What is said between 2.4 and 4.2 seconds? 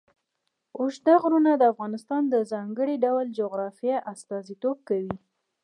ځانګړي ډول جغرافیه